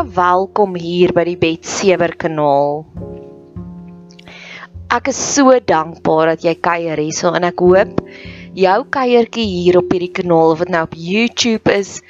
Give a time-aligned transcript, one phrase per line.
[0.00, 2.86] Welkom hier by die Betsewer kanaal.
[4.88, 8.00] Ek is so dankbaar dat jy kuier hierso en ek hoop
[8.56, 12.00] jou kuiertjie hier op hierdie kanaal of dit nou op YouTube is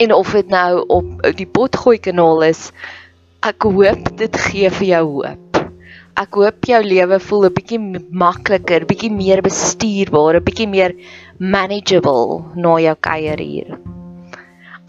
[0.00, 2.70] en of dit nou op die Potgooi kanaal is,
[3.44, 5.62] ek hoop dit gee vir jou hoop.
[6.16, 7.82] Ek hoop jou lewe voel 'n bietjie
[8.24, 10.96] makliker, bietjie meer bestuurbaar, 'n bietjie meer
[11.36, 13.80] manageable na jou kuier hier.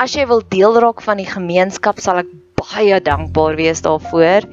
[0.02, 4.48] As jy wil deel raak van die gemeenskap, sal ek baie dankbaar wees daarvoor.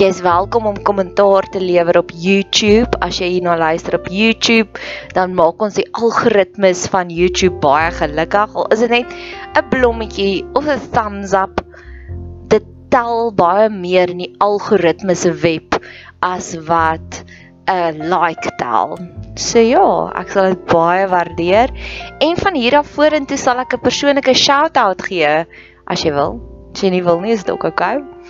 [0.00, 2.98] Jy is welkom om kommentaar te lewer op YouTube.
[2.98, 4.82] As jy hierna luister op YouTube,
[5.14, 8.56] dan maak ons die algoritmes van YouTube baie gelukkig.
[8.58, 9.14] Al is dit net
[9.60, 11.62] 'n blommetjie of 'n thumbs up,
[12.50, 15.78] dit tel baie meer in die algoritmes se web
[16.18, 17.22] as wat
[17.68, 18.98] 'n like tel.
[19.36, 21.70] So ja, ek sal dit baie waardeer.
[22.20, 25.46] En van hier af vorentoe sal ek 'n persoonlike shout-out gee
[25.86, 26.40] as jy wil.
[26.74, 27.96] As jy nie wil nie, is dit ook oukei.
[27.96, 28.20] Okay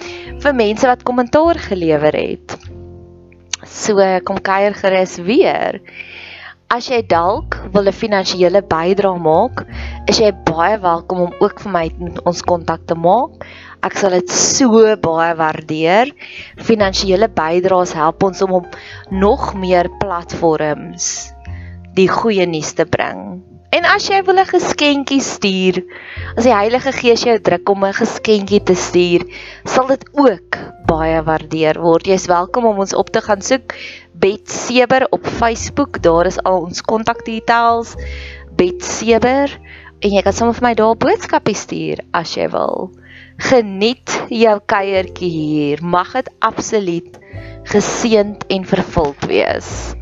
[0.41, 2.57] vir mense wat kommentaar gelewer het.
[3.67, 5.81] So kom kuier gerus weer.
[6.71, 9.63] As jy dalk wil 'n finansiële bydrae maak,
[10.13, 13.43] is jy baie welkom om ook vir my met ons kontak te maak.
[13.83, 16.15] Ek sal dit so baie waardeer.
[16.71, 18.79] Finansiële bydraes help ons om op
[19.11, 21.33] nog meer platforms
[21.99, 23.50] die goeie nuus te bring.
[23.71, 25.77] En as jy wil 'n geskenkie stuur,
[26.35, 29.23] as die Heilige Gees jou druk om 'n geskenkie te stuur,
[29.65, 30.59] sal dit ook
[30.91, 32.07] baie waardeer word.
[32.11, 33.77] Jy's welkom om ons op te gaan soek
[34.13, 36.03] Bet Seber op Facebook.
[36.03, 37.95] Daar is al ons kontakdetails.
[38.57, 39.55] Bet Seber
[40.01, 42.91] en jy kan sommer vir my daar boodskappe stuur as jy wil.
[43.39, 45.79] Geniet jou kuiertjie hier.
[45.83, 47.19] Mag dit absoluut
[47.71, 49.95] geseënd en vervuld wees.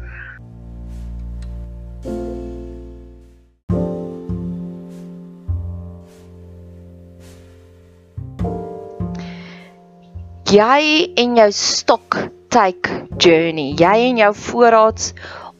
[10.48, 12.16] Jy en jou stock
[12.48, 15.10] take journey, jy en jou voorraads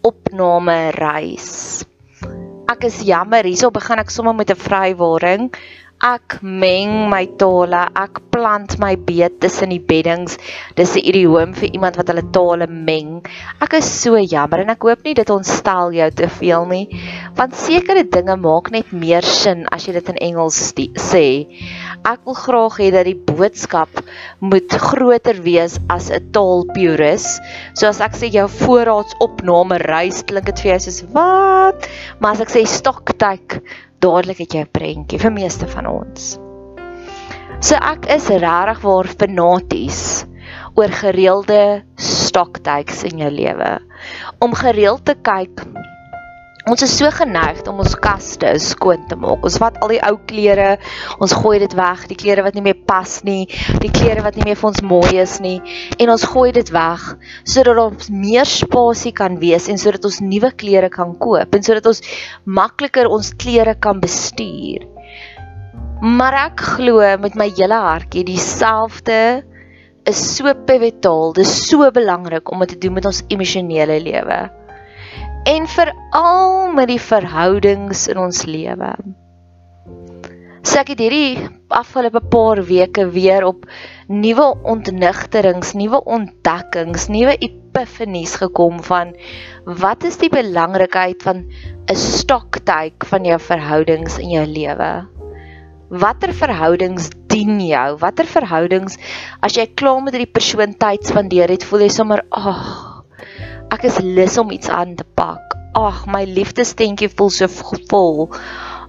[0.07, 1.85] opname reis.
[2.73, 5.51] Ek is jammer, hierso begin ek sommer met 'n vrywaring.
[5.99, 10.37] Ek meng my tale, ek plant my beet tussen die beddings.
[10.79, 13.27] Dis 'n idioom vir iemand wat hulle tale meng.
[13.61, 16.87] Ek is so jammer en ek hoop nie dit ontstel jou te veel nie,
[17.35, 20.73] want sekere dinge maak net meer sin as jy dit in Engels
[21.11, 21.27] sê.
[22.07, 23.91] Ek wil graag hê dat die boodskap
[24.39, 27.41] moet groter wees as 'n taalpurus.
[27.75, 31.91] So as ek sê jou voorraadsopname reis, klink dit vir jou soos wat?
[32.21, 33.63] Maar as ek sê stoktyk
[34.05, 36.39] dadelik het jy 'n prentjie vir meeste van ons.
[37.61, 40.25] So ek is regtig waar fanaties
[40.79, 43.79] oor gereelde stoktyks in jou lewe.
[44.39, 45.65] Om gereeld te kyk
[46.69, 49.41] Ons is so geneig om ons kaste skoon te maak.
[49.47, 50.75] Ons vat al die ou klere,
[51.17, 53.47] ons gooi dit weg, die klere wat nie meer pas nie,
[53.81, 55.57] die klere wat nie meer vir ons mooi is nie,
[55.97, 57.07] en ons gooi dit weg
[57.49, 61.89] sodat ons meer spasie kan wees en sodat ons nuwe klere kan koop en sodat
[61.89, 62.05] ons
[62.45, 64.85] makliker ons klere kan bestuur.
[66.05, 69.19] Maar ek glo met my hele hartjie dieselfde
[70.09, 74.43] is so pivotal, dis so belangrik om dit te doen met ons emosionele lewe
[75.49, 78.91] en veral met die verhoudings in ons lewe.
[80.61, 83.65] So ek het hierdie afgelope paar weke weer op
[84.13, 89.15] nuwe ontnigterings, nuwe ontdekkings, nuwe epifanies gekom van
[89.81, 91.47] wat is die belangrikheid van
[91.89, 94.91] 'n stoktyd van jou verhoudings in jou lewe?
[95.89, 97.97] Watter verhoudings dien jou?
[97.97, 98.99] Watter verhoudings
[99.41, 102.88] as jy klaar met hierdie persoon tyd spandeer het, voel jy sommer, "Ag, oh,
[103.69, 105.53] Ek is lus om iets aan te pak.
[105.77, 107.49] Ag, my liefdestentjie voel so
[107.91, 108.31] vol.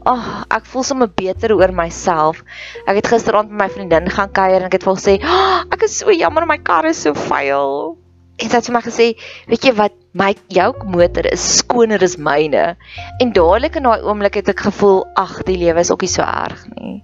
[0.08, 2.40] Ag, ek voel sommer beter oor myself.
[2.86, 5.74] Ek het gisteraand met my vriendin gaan kuier en ek het vir haar gesê, oh,
[5.76, 7.98] "Ek is so jammer, my kar is so vuil."
[8.40, 9.08] En sy het vir my gesê,
[9.48, 9.92] "Weet jy wat?
[10.14, 12.78] My jou motor is skoner as myne."
[13.20, 16.22] En dadelik in daai oomblik het ek gevoel, "Ag, die lewe is ook nie so
[16.22, 17.04] erg nie."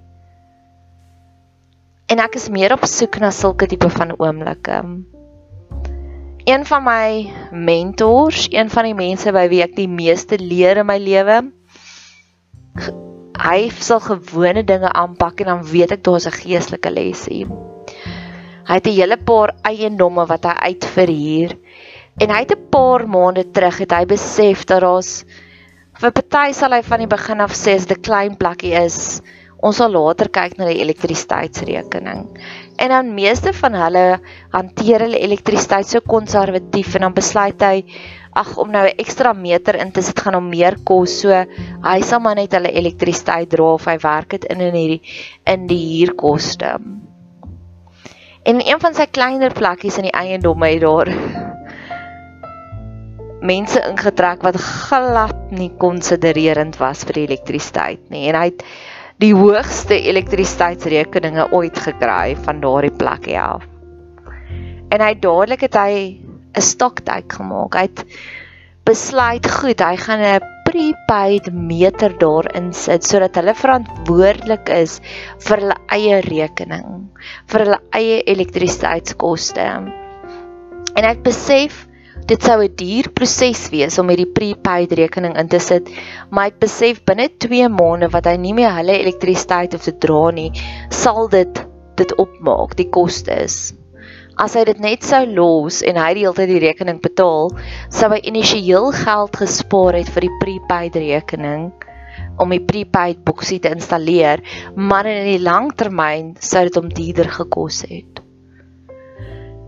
[2.07, 5.05] En ek is meer op soek na sulke tipe van oomblikke
[6.45, 10.85] een van my mentors, een van die mense by wie ek die meeste leer in
[10.85, 11.39] my lewe.
[13.45, 17.49] Hy sal gewone dinge aanpak en dan weet ek daar's 'n geestelike les hier.
[18.67, 21.57] Hy het 'n hele paar eiendomme wat hy uitverhuur
[22.21, 25.25] en hy het 'n paar maande terug het hy besef dat daar's
[25.99, 29.21] vir party sal hy van die begin af sê as dit 'n klein plekkie is,
[29.63, 32.37] ons sal later kyk na die elektrisiteitsrekening.
[32.75, 34.19] En dan meeste van hulle
[34.51, 37.85] hanteer hulle elektrisiteit so konservatief en dan besluit hy
[38.35, 41.21] ag om nou 'n ekstra meter in te sit gaan hom meer kos.
[41.21, 41.31] So
[41.83, 45.01] hy sal maar net hulle elektrisiteit dra of hy werk dit in in hierdie
[45.45, 46.79] in die huurkoste.
[48.45, 51.09] En een van sy kleiner plekkies in die eiendom het daar
[53.45, 58.63] mense ingetrek wat glad nie konsidererend was vir die elektrisiteit nie en hy het
[59.23, 63.63] die hoogste elektrisiteitsrekeninge ooit gekry van daardie plek af.
[64.91, 65.93] En hy dadelik het hy
[66.55, 67.75] 'n stoktyk gemaak.
[67.75, 68.03] Hy het
[68.85, 74.99] besluit goed, hy gaan 'n prepaid meter daarin sit sodat hulle verantwoordelik is
[75.39, 77.09] vir hulle eie rekening,
[77.47, 79.61] vir hulle eie elektrisiteitskoste.
[80.95, 81.87] En het besef
[82.25, 85.89] Dit sou 'n duur proses wees om hierdie prepaid rekening in te sit,
[86.31, 90.31] maar ek besef binne 2 maande wat hy nie meer hulle elektrisiteit hoef te dra
[90.31, 90.51] nie,
[90.89, 91.61] sal dit
[91.99, 93.75] dit opmaak, die kostes.
[94.35, 97.53] As hy dit net sou los en hy die hele tyd die rekening betaal,
[97.89, 101.71] sou hy initieel geld gespaar het vir die prepaid rekening
[102.39, 104.41] om die prepaid boksie te installeer,
[104.75, 108.24] maar in die langtermyn sou dit hom duurder gekos het.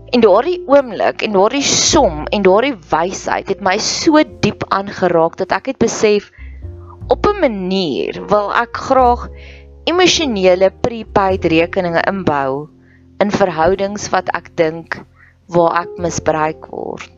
[0.08, 5.52] En daardie oomblik en daardie som en daardie wysheid het my so diep aangeraak dat
[5.52, 6.30] ek het besef
[7.12, 9.28] op 'n manier wil ek graag
[9.84, 12.68] emosionele prepaid rekeninge inbou
[13.20, 15.00] in verhoudings wat ek dink
[15.46, 17.14] waar ek misbruik word.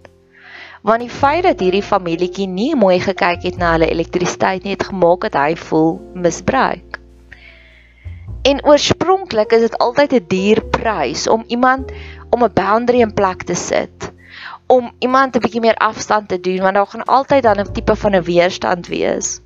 [0.83, 4.89] Want die feit dat hierdie familietjie nie mooi gekyk het na hulle elektrisiteit nie het
[4.91, 6.99] gemaak dat hy voel misbruik.
[8.43, 11.93] En oorspronklik is dit altyd 'n duur prys om iemand
[12.31, 14.13] om 'n boundary in plek te sit
[14.71, 17.97] om iemand 'n bietjie meer afstand te doen want daar gaan altyd dan 'n tipe
[17.97, 19.41] van 'n weerstand wees.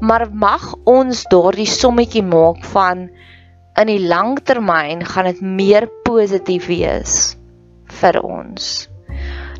[0.00, 3.10] Maar mag ons daardie sommetjie maak van
[3.74, 7.36] in die langtermyn gaan dit meer positief wees
[8.00, 8.88] vir ons.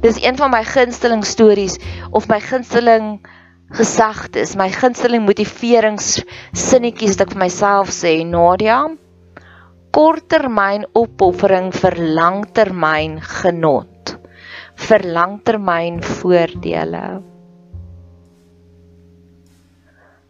[0.01, 1.79] Dis een van my gunsteling stories
[2.11, 3.27] of my gunsteling
[3.75, 6.23] gesegdes, my gunsteling motiverings
[6.53, 8.85] sinnetjies wat ek vir myself sê, Nadia,
[9.95, 14.17] korttermyn opoffering vir langtermyn genot.
[14.87, 17.03] Vir langtermyn voordele.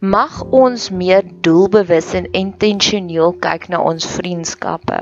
[0.05, 4.99] Mag ons meer doelbewus en intentioneel kyk na ons vriendskappe.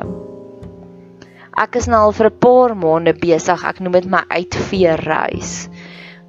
[1.59, 3.68] Ek is nou al vir 'n paar maande besig.
[3.68, 5.68] Ek noem dit my uitveer reis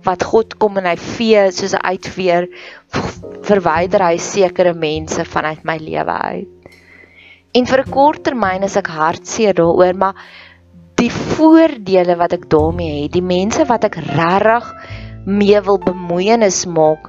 [0.04, 2.50] wat God kom en hy vee soos 'n uitveer
[3.46, 6.63] verwyder hy sekere mense vanuit my lewe uit
[7.54, 10.16] En vir 'n kort termyn is ek hartseer daaroor, maar
[10.98, 14.70] die voordele wat ek daarmee het, die mense wat ek regtig
[15.26, 17.06] mee wil bemoeienis maak,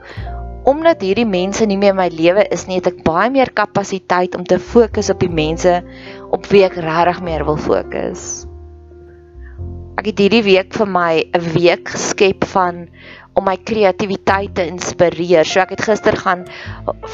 [0.70, 4.38] omdat hierdie mense nie meer in my lewe is nie, het ek baie meer kapasiteit
[4.38, 5.82] om te fokus op die mense
[6.30, 8.46] op wie ek regtig meer wil fokus.
[9.98, 12.88] Ek het hierdie week vir my 'n week geskep van
[13.36, 15.48] om my kreatiwiteit te inspireer.
[15.48, 16.46] So ek het gister gaan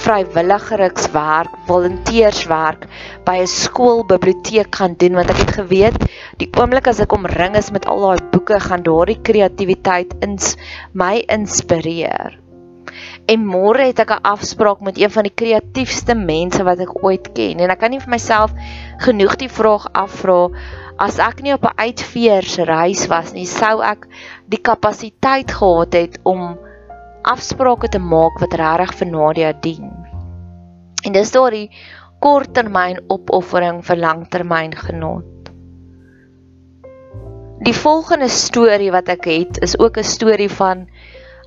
[0.04, 2.86] vrywilligerswerk, volonteerswerk
[3.26, 5.98] by 'n skoolbiblioteek gaan doen want ek het geweet
[6.38, 10.56] die oomblik as ek omring is met al daai boeke gaan daardie kreatiwiteit ins
[10.94, 12.38] my inspireer.
[13.32, 17.32] En môre het ek 'n afspraak met een van die kreatiefste mense wat ek ooit
[17.34, 18.52] ken en ek kan nie vir myself
[19.06, 20.50] genoeg die vraag afvra
[21.02, 24.06] as ek nie op 'n uitveersreis was nie, sou ek
[24.54, 26.58] die kapasiteit gehad het om
[27.26, 29.90] afsprake te maak wat regtig vir Nadia dien.
[31.06, 31.70] En dis daardie
[32.22, 35.50] korttermyn opoffering vir langtermyn genot.
[37.66, 40.88] Die volgende storie wat ek het is ook 'n storie van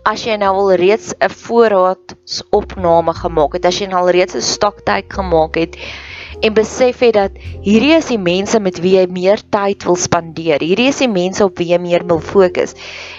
[0.05, 4.43] as jy nou al reeds 'n voorraadsopname gemaak het, as jy nou al reeds 'n
[4.43, 5.77] stoktyd gemaak het,
[6.41, 10.63] en besef het dat hierdie is die mense met wie jy meer tyd wil spandeer.
[10.65, 12.75] Hierdie is die mense op wie jy meer wil fokus.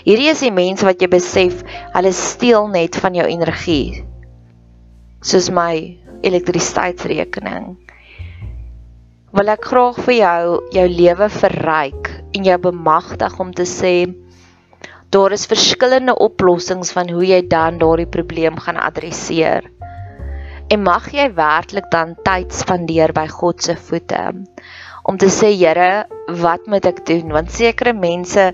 [0.07, 1.63] Hierdie is die mense wat jy besef
[1.95, 4.03] hulle steel net van jou energie.
[5.25, 7.75] Soos my elektrisiteitsrekening.
[9.35, 13.95] Wil ek graag vir jou jou lewe verryk en jou bemagtig om te sê
[15.15, 19.67] daar is verskillende oplossings van hoe jy dan daardie probleem gaan adresseer.
[20.73, 24.21] En mag jy werklik dan tyd spandeer by God se voete
[25.05, 26.07] om te sê Here,
[26.41, 27.29] wat moet ek doen?
[27.35, 28.47] Want sekere mense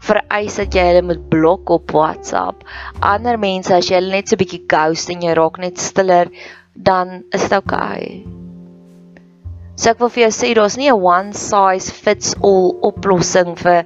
[0.00, 2.64] vereis dat jy hulle moet blok op WhatsApp.
[3.04, 6.32] Ander mense as jy hulle net so 'n bietjie ghost en jy raak net stiller,
[6.72, 8.24] dan is dit oukei.
[9.76, 13.84] So ek wil vir jou sê daar's nie 'n one size fits all oplossing vir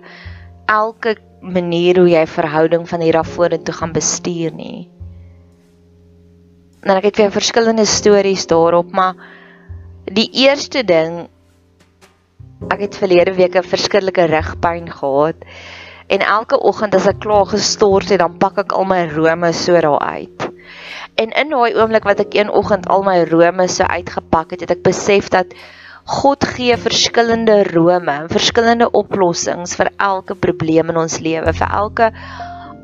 [0.69, 4.87] elke manier hoe jy verhouding van hier af vorentoe gaan bestuur nie
[6.83, 9.15] en ek het vir verskillende stories daarop, maar
[10.05, 11.29] die eerste ding
[12.71, 15.47] ek het verlede week 'n verskillike rugpyn gehad
[16.13, 19.79] En elke oggend as ek klaar gestort het, dan pak ek al my rome so
[19.81, 20.49] daar uit.
[21.17, 24.75] En in daai oomblik wat ek een oggend al my rome so uitgepak het, het
[24.75, 25.55] ek besef dat
[26.19, 32.11] God gee verskillende rome en verskillende oplossings vir elke probleem in ons lewe, vir elke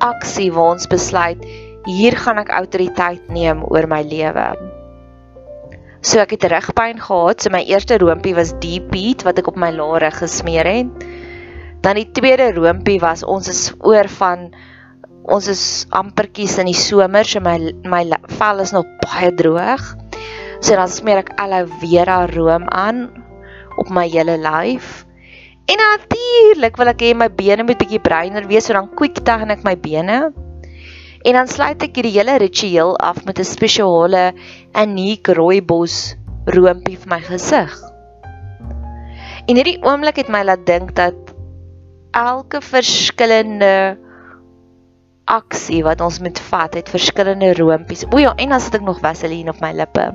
[0.05, 1.43] aksie waar ons besluit
[1.89, 4.49] hier gaan ek autoriteit neem oor my lewe.
[6.05, 9.57] So ek het rugpyn gehad, so my eerste roompie was deep heat wat ek op
[9.59, 11.07] my lare gesmeer het.
[11.83, 14.51] Dan die tweede roompie was ons is oor van
[15.29, 15.63] ons is
[15.97, 17.57] ampertjies in die somer, so my
[17.89, 18.05] my
[18.39, 19.85] vel is nog baie droog.
[20.61, 23.09] So dan smeer ek aloe vera room aan
[23.79, 25.07] op my hele lyf.
[25.69, 29.53] En natuurlik wil ek hê my bene moet bietjie breiner wees, so dan quick tan
[29.55, 30.29] ek my bene.
[31.23, 34.33] En dan sluit ek hierdie hele ritueel af met 'n spesiale
[34.75, 37.75] uniek rooibos roompie vir my gesig.
[39.49, 41.17] En hierdie oomblik het my laat dink dat
[42.11, 43.99] elke verskillende
[45.29, 48.07] aksie wat ons moet vat, het verskillende roompies.
[48.13, 50.07] O ja, en dan sit ek nog vaseline op my lippe.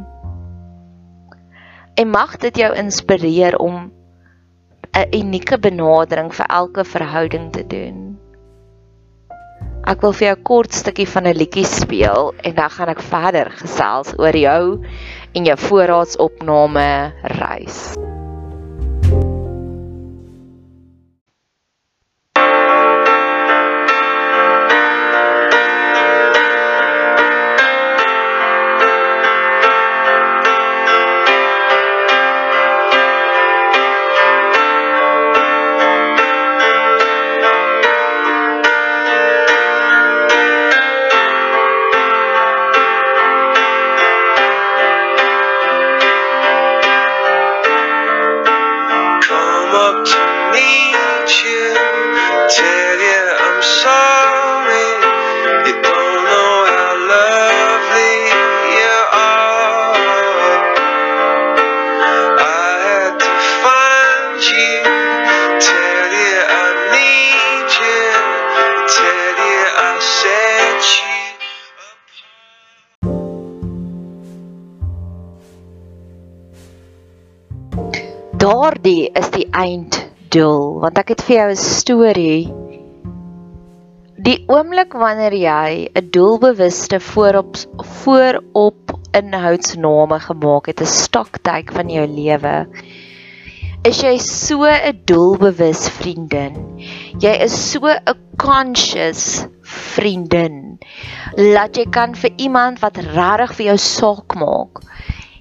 [1.94, 3.92] En mag dit jou inspireer om
[4.94, 8.13] 'n unieke benadering vir elke verhouding te doen.
[9.84, 13.02] Ek wil vir jou 'n kort stukkie van 'n liedjie speel en dan gaan ek
[13.04, 14.80] verder gesels oor jou
[15.36, 18.03] en jou voorraadsopname reis.
[78.44, 82.42] Daardie is die einddoel want ek het vir jou 'n storie.
[84.26, 87.56] Die oomblik wanneer jy 'n doelbewuste voorop
[88.02, 92.68] voorop inhoudsname gemaak het 'n stoktyk van jou lewe
[93.88, 96.60] is jy so 'n doelbewus vriendin.
[97.20, 100.80] Jy is so 'n conscious vriendin
[101.38, 104.84] laat jy kan vir iemand wat regtig vir jou saak maak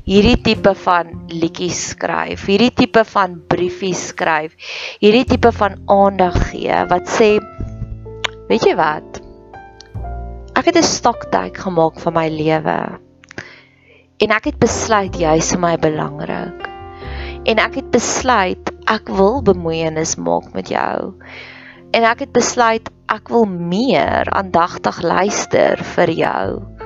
[0.08, 4.56] hierdie tipe van liedjies skryf, hierdie tipe van briefies skryf,
[5.02, 7.36] hierdie tipe van aandag gee wat sê
[8.50, 9.22] weet jy wat?
[10.58, 12.98] Ek het 'n stoktyk gemaak van my lewe.
[14.22, 16.68] En ek het besluit jy is my belangrik.
[17.44, 21.14] En ek het besluit ek wil bemoeienis maak met jou.
[21.92, 26.81] En ek het besluit ek wil meer aandagtig luister vir jou.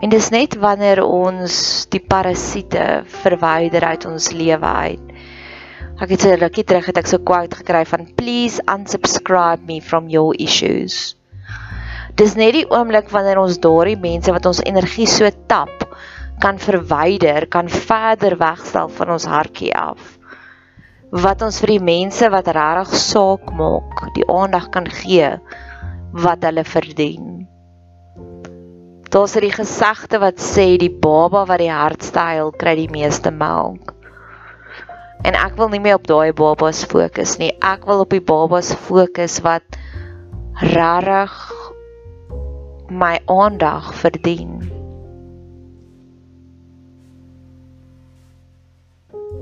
[0.00, 1.54] En dis net wanneer ons
[1.92, 5.10] die parasiete verwyder uit ons lewe uit.
[6.00, 10.08] Ek het 'n rukkie terug het ek so quote gekry van please unsubscribe me from
[10.08, 11.16] your issues.
[12.16, 15.84] Dis net die oomblik wanneer ons daardie mense wat ons energie so tap
[16.40, 20.16] kan verwyder, kan verder wegstel van ons hartjie af.
[21.10, 25.36] Wat ons vir die mense wat regtig saak maak, die aandag kan gee
[26.12, 27.49] wat hulle verdien.
[29.10, 33.94] Daar's 'n gesegde wat sê die baba wat die hardste huil, kry die meeste melk.
[35.22, 37.50] En ek wil nie meer op daai babas fokus nie.
[37.58, 39.66] Ek wil op die babas fokus wat
[40.74, 41.34] rarig
[42.88, 44.70] my aandag verdien.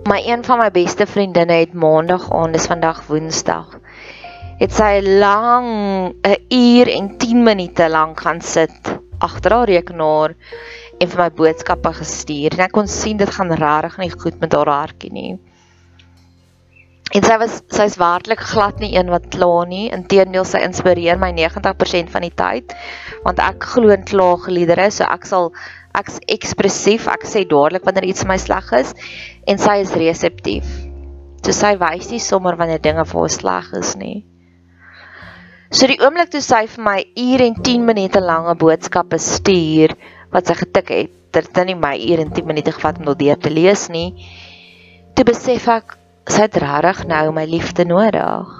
[0.09, 3.77] My een van my beste vriendinne het maandag aan, dis vandag Woensdag.
[4.59, 5.69] Het sy lang
[6.25, 10.35] 'n uur en 10 minute lank gaan sit agter haar rekenaar
[10.99, 14.55] en vir my boodskappe gestuur en ek kon sien dit gaan regtig nie goed met
[14.57, 15.33] haar hartjie nie.
[17.17, 19.87] En sy was sy's werklik glad nie een wat kla nie.
[19.97, 22.75] Inteendeel sy inspireer my 90% van die tyd
[23.25, 25.49] want ek glo in klaagliedere, so ek sal
[25.99, 28.93] ek's ekspressief, ek sê dadelik wanneer iets my sleg is
[29.49, 30.69] en sy is reseptief.
[31.43, 34.19] So sy wys nie sommer wanneer dinge vir haar sleg is nie.
[35.69, 39.93] So die oomblik toe sy vir my uur en 10 minute lange boodskappe stuur
[40.33, 43.27] wat sy getik het, dit het nie my uur en 10 minute gevat om dit
[43.27, 44.15] deur te lees nie.
[45.13, 45.99] Toe besef ek
[46.29, 48.55] sy het regtig nou my liefde nodig.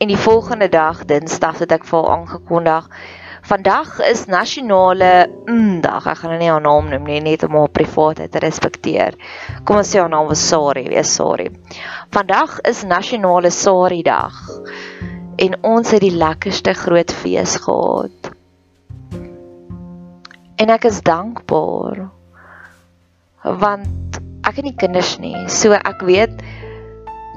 [0.00, 2.86] En die volgende dag, Dinsdag, het ek vir haar aangekondig.
[3.50, 5.26] Vandag is nasionale
[5.82, 6.04] dag.
[6.06, 9.16] Ek gaan nou nie haar naam noem nie, net om haar privaatheid te respekteer.
[9.66, 11.48] Kom ons sê haar naam was Sari, wees sorry.
[12.14, 14.38] Vandag is nasionale Sari dag.
[15.42, 18.30] En ons het die lekkerste groot fees gehad.
[20.62, 22.04] En ek is dankbaar.
[23.42, 25.34] Want ek het nie kinders nie.
[25.50, 26.38] So ek weet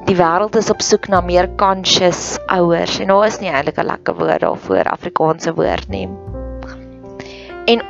[0.08, 3.88] die wêreld is op soek na meer conscious ouers en daar is nie eintlik 'n
[3.88, 6.08] lekker woord daarvoor Afrikaanse woord nie.
[7.72, 7.84] En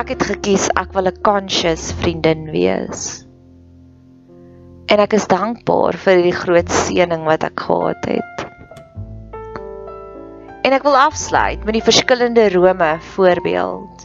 [0.00, 3.26] ek het gekies ek wil 'n conscious vriendin wees.
[4.88, 8.36] En ek is dankbaar vir die groot seëning wat ek gehad het.
[10.64, 13.95] En ek wil afsluit met die verskillende Rome voorbeeld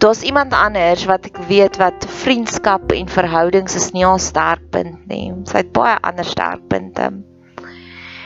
[0.00, 5.32] daar's iemand anders wat ek weet wat vriendskap en verhoudings is nie haar sterkpunt nie.
[5.44, 7.10] Sy het baie ander sterkpunte.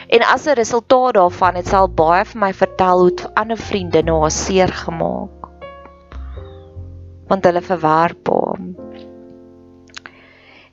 [0.06, 4.02] En as 'n resultaat daarvan het sy al baie vir my vertel hoe ander vriende
[4.02, 5.48] nou haar seer gemaak.
[7.28, 8.76] Want hulle verwerp hom.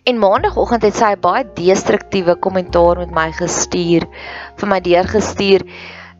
[0.03, 4.03] En maandagooggend het sy 'n baie destruktiewe kommentaar met my gestuur,
[4.55, 5.61] vir my deurgestuur.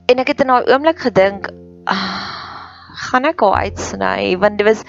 [0.06, 1.52] En ek het in daai oomblik gedink,
[1.86, 2.43] ah,
[2.94, 4.84] gaan ek haar uitsny want dit was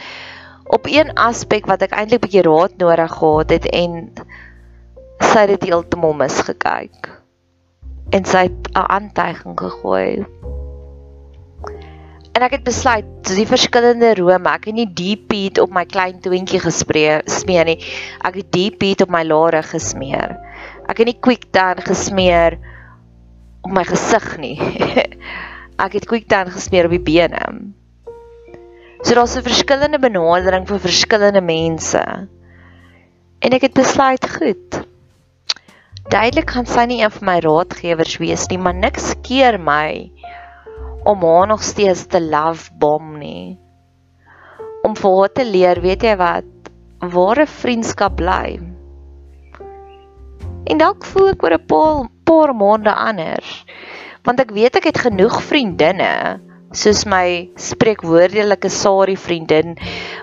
[0.64, 4.08] op een aspek wat ek eintlik bietjie raad nodig gehad het en
[5.20, 7.11] sy het dit heeltemal misgekyk.
[8.14, 10.25] En sy het 'n aantuiging gegooi.
[12.34, 16.20] En ek het besluit die verskillende rome ek het nie deep heat op my klein
[16.20, 17.78] twintjie gespreek smeer nie.
[18.25, 20.37] Ek het deep heat op my lare gesmeer.
[20.88, 22.58] Ek het nie quick tan gesmeer
[23.62, 24.58] op my gesig nie.
[25.84, 27.75] Ek het quick tan gesmeer op die bene
[29.04, 32.00] So daar's 'n verskillende benadering vir verskillende mense.
[33.38, 34.78] En ek het besluit, goed.
[36.08, 40.11] Duidelik gaan sy nie een van my raadgewers wees nie, maar niks keer my
[41.04, 43.58] om haar nog steeds te love bomb nie.
[44.82, 46.49] Om vir haar te leer, weet jy wat,
[46.99, 48.58] ware vriendskap bly.
[50.64, 53.67] En dalk voel ek oor 'n paar paar maande anders,
[54.25, 56.40] want ek weet ek het genoeg vriendinne
[56.75, 59.76] soos my spreekwoordelike Sari vriendin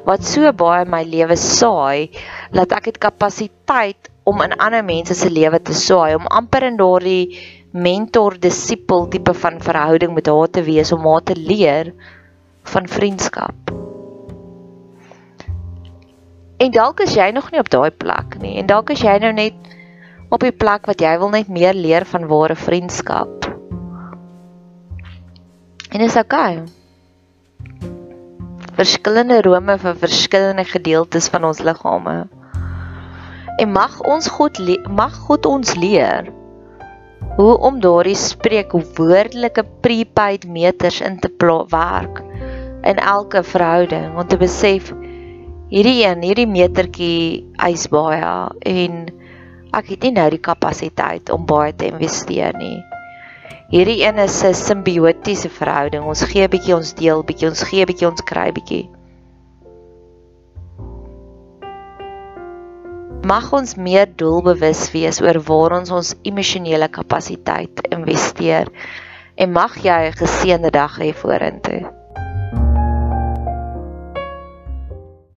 [0.07, 2.11] wat so baie my lewe saai
[2.51, 6.79] dat ek het kapasiteit om in ander mense se lewe te saai om amper in
[6.79, 7.39] daardie
[7.71, 11.93] mentor disipel tipe van verhouding met haar te wees om haar te leer
[12.73, 13.71] van vriendskap.
[16.61, 19.31] En dalk is jy nog nie op daai plek nie en dalk is jy nou
[19.33, 19.71] net
[20.31, 23.50] op die plek wat jy wil net meer leer van ware vriendskap.
[25.91, 26.61] En dis okay.
[28.77, 32.13] Verskillende rome vir verskillende gedeeltes van ons liggame.
[33.59, 36.31] En mag ons God mag God ons leer
[37.35, 41.29] hoe om daardie spreek woordelike prepaid meters in te
[41.71, 42.23] werk
[42.87, 44.93] in elke verhouding om te besef
[45.71, 48.31] hierdie een hierdie metertjie eis baie
[48.63, 49.05] en
[49.75, 52.79] ek het nie nou die kapasiteit om baie te investeer nie.
[53.71, 56.03] Hierdie een is 'n simbiotiese verhouding.
[56.03, 58.89] Ons gee 'n bietjie, ons deel bietjie, ons gee 'n bietjie, ons kry bietjie.
[63.23, 68.67] Mag ons meer doelbewus wees oor waar ons ons emosionele kapasiteit investeer
[69.35, 72.00] en mag jy 'n geseënde dag hê vorentoe.